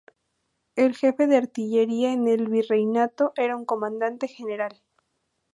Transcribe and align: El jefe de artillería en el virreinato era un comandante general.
El 0.75 0.95
jefe 0.95 1.27
de 1.27 1.37
artillería 1.37 2.11
en 2.11 2.27
el 2.27 2.47
virreinato 2.49 3.33
era 3.35 3.55
un 3.55 3.65
comandante 3.65 4.27
general. 4.27 4.81